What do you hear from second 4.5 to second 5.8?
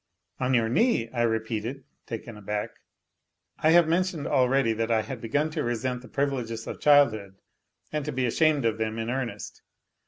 that I had begun to